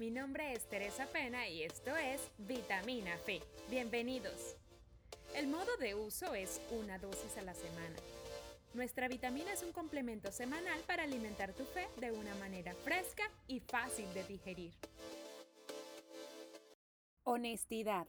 Mi 0.00 0.10
nombre 0.10 0.54
es 0.54 0.66
Teresa 0.66 1.04
Pena 1.12 1.46
y 1.46 1.62
esto 1.62 1.94
es 1.94 2.22
Vitamina 2.38 3.18
Fe. 3.18 3.42
Bienvenidos. 3.68 4.56
El 5.36 5.46
modo 5.46 5.76
de 5.78 5.94
uso 5.94 6.34
es 6.34 6.58
una 6.70 6.98
dosis 6.98 7.36
a 7.36 7.42
la 7.42 7.52
semana. 7.52 7.96
Nuestra 8.72 9.08
vitamina 9.08 9.52
es 9.52 9.62
un 9.62 9.72
complemento 9.72 10.32
semanal 10.32 10.80
para 10.86 11.02
alimentar 11.02 11.52
tu 11.52 11.66
fe 11.66 11.86
de 11.98 12.12
una 12.12 12.34
manera 12.36 12.74
fresca 12.76 13.24
y 13.46 13.60
fácil 13.60 14.06
de 14.14 14.24
digerir. 14.24 14.72
Honestidad. 17.24 18.08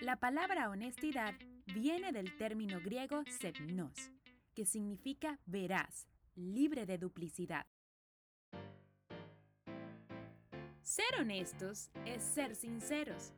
La 0.00 0.16
palabra 0.16 0.68
honestidad 0.68 1.34
viene 1.66 2.10
del 2.10 2.36
término 2.36 2.80
griego 2.80 3.22
sepnos, 3.38 4.10
que 4.52 4.66
significa 4.66 5.38
veraz, 5.46 6.08
libre 6.34 6.86
de 6.86 6.98
duplicidad. 6.98 7.66
Ser 10.84 11.18
honestos 11.18 11.90
es 12.04 12.22
ser 12.22 12.54
sinceros, 12.54 13.32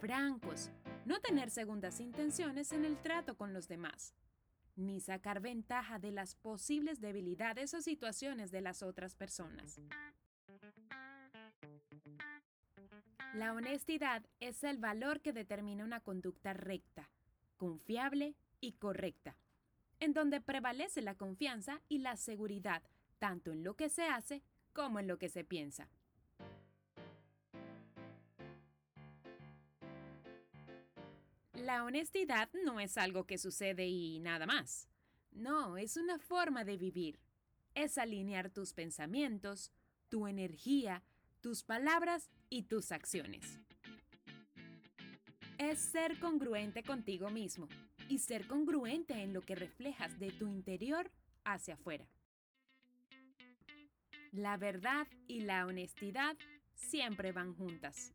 francos, 0.00 0.70
no 1.04 1.18
tener 1.18 1.50
segundas 1.50 1.98
intenciones 1.98 2.70
en 2.70 2.84
el 2.84 2.96
trato 2.96 3.36
con 3.36 3.52
los 3.52 3.66
demás, 3.66 4.14
ni 4.76 5.00
sacar 5.00 5.40
ventaja 5.40 5.98
de 5.98 6.12
las 6.12 6.36
posibles 6.36 7.00
debilidades 7.00 7.74
o 7.74 7.82
situaciones 7.82 8.52
de 8.52 8.60
las 8.60 8.84
otras 8.84 9.16
personas. 9.16 9.80
La 13.34 13.52
honestidad 13.52 14.22
es 14.38 14.62
el 14.62 14.78
valor 14.78 15.22
que 15.22 15.32
determina 15.32 15.82
una 15.84 15.98
conducta 15.98 16.52
recta, 16.52 17.10
confiable 17.56 18.36
y 18.60 18.74
correcta, 18.74 19.36
en 19.98 20.12
donde 20.12 20.40
prevalece 20.40 21.02
la 21.02 21.16
confianza 21.16 21.80
y 21.88 21.98
la 21.98 22.16
seguridad 22.16 22.84
tanto 23.18 23.50
en 23.50 23.64
lo 23.64 23.74
que 23.74 23.88
se 23.88 24.04
hace 24.04 24.44
como 24.72 25.00
en 25.00 25.08
lo 25.08 25.18
que 25.18 25.28
se 25.28 25.42
piensa. 25.42 25.88
La 31.72 31.84
honestidad 31.84 32.50
no 32.66 32.80
es 32.80 32.98
algo 32.98 33.24
que 33.24 33.38
sucede 33.38 33.86
y 33.86 34.18
nada 34.18 34.44
más. 34.44 34.90
No, 35.30 35.78
es 35.78 35.96
una 35.96 36.18
forma 36.18 36.66
de 36.66 36.76
vivir. 36.76 37.18
Es 37.74 37.96
alinear 37.96 38.50
tus 38.50 38.74
pensamientos, 38.74 39.72
tu 40.10 40.26
energía, 40.26 41.02
tus 41.40 41.62
palabras 41.62 42.28
y 42.50 42.64
tus 42.64 42.92
acciones. 42.92 43.58
Es 45.56 45.78
ser 45.78 46.20
congruente 46.20 46.82
contigo 46.82 47.30
mismo 47.30 47.68
y 48.06 48.18
ser 48.18 48.46
congruente 48.46 49.14
en 49.22 49.32
lo 49.32 49.40
que 49.40 49.54
reflejas 49.54 50.18
de 50.18 50.30
tu 50.30 50.48
interior 50.48 51.10
hacia 51.42 51.72
afuera. 51.72 52.06
La 54.30 54.58
verdad 54.58 55.06
y 55.26 55.40
la 55.40 55.64
honestidad 55.64 56.36
siempre 56.74 57.32
van 57.32 57.54
juntas. 57.54 58.12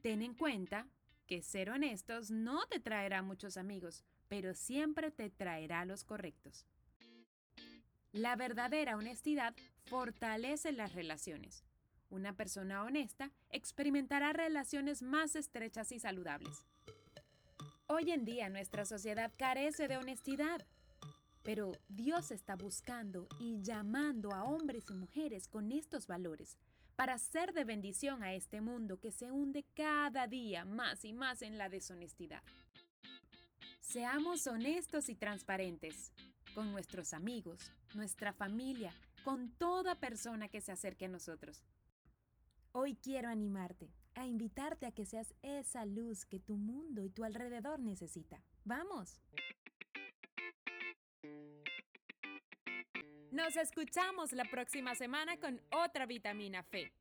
Ten 0.00 0.22
en 0.22 0.32
cuenta 0.32 0.88
que 1.26 1.42
ser 1.42 1.70
honestos 1.70 2.30
no 2.30 2.66
te 2.66 2.80
traerá 2.80 3.22
muchos 3.22 3.56
amigos, 3.56 4.04
pero 4.28 4.54
siempre 4.54 5.10
te 5.10 5.30
traerá 5.30 5.84
los 5.84 6.04
correctos. 6.04 6.66
La 8.12 8.36
verdadera 8.36 8.96
honestidad 8.96 9.54
fortalece 9.86 10.72
las 10.72 10.92
relaciones. 10.92 11.64
Una 12.10 12.32
persona 12.32 12.84
honesta 12.84 13.32
experimentará 13.50 14.32
relaciones 14.32 15.02
más 15.02 15.34
estrechas 15.34 15.90
y 15.90 15.98
saludables. 15.98 16.64
Hoy 17.86 18.12
en 18.12 18.24
día 18.24 18.48
nuestra 18.48 18.84
sociedad 18.84 19.32
carece 19.36 19.88
de 19.88 19.96
honestidad, 19.96 20.64
pero 21.42 21.72
Dios 21.88 22.30
está 22.30 22.54
buscando 22.56 23.26
y 23.40 23.60
llamando 23.62 24.32
a 24.32 24.44
hombres 24.44 24.84
y 24.90 24.94
mujeres 24.94 25.48
con 25.48 25.72
estos 25.72 26.06
valores 26.06 26.56
para 26.96 27.18
ser 27.18 27.52
de 27.52 27.64
bendición 27.64 28.22
a 28.22 28.34
este 28.34 28.60
mundo 28.60 29.00
que 29.00 29.10
se 29.10 29.30
hunde 29.30 29.64
cada 29.74 30.26
día 30.26 30.64
más 30.64 31.04
y 31.04 31.12
más 31.12 31.42
en 31.42 31.58
la 31.58 31.68
deshonestidad. 31.68 32.42
Seamos 33.80 34.46
honestos 34.46 35.08
y 35.08 35.14
transparentes 35.14 36.12
con 36.54 36.72
nuestros 36.72 37.12
amigos, 37.12 37.70
nuestra 37.94 38.32
familia, 38.32 38.92
con 39.24 39.50
toda 39.50 39.94
persona 39.96 40.48
que 40.48 40.60
se 40.60 40.72
acerque 40.72 41.06
a 41.06 41.08
nosotros. 41.08 41.62
Hoy 42.72 42.96
quiero 42.96 43.28
animarte, 43.28 43.90
a 44.14 44.26
invitarte 44.26 44.86
a 44.86 44.92
que 44.92 45.06
seas 45.06 45.34
esa 45.42 45.84
luz 45.84 46.24
que 46.24 46.40
tu 46.40 46.56
mundo 46.56 47.02
y 47.02 47.10
tu 47.10 47.24
alrededor 47.24 47.80
necesita. 47.80 48.42
¡Vamos! 48.64 49.20
Nos 53.34 53.56
escuchamos 53.56 54.30
la 54.30 54.44
próxima 54.44 54.94
semana 54.94 55.36
con 55.38 55.60
otra 55.72 56.06
vitamina 56.06 56.62
Fe. 56.62 56.92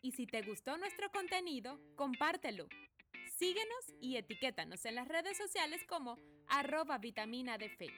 Y 0.00 0.12
si 0.12 0.26
te 0.26 0.40
gustó 0.40 0.78
nuestro 0.78 1.10
contenido, 1.10 1.78
compártelo. 1.94 2.68
Síguenos 3.36 3.92
y 4.00 4.16
etiquétanos 4.16 4.86
en 4.86 4.94
las 4.94 5.06
redes 5.06 5.36
sociales 5.36 5.84
como 5.86 6.18
arroba 6.46 6.96
vitamina 6.96 7.58
de 7.58 7.68
fe. 7.68 7.88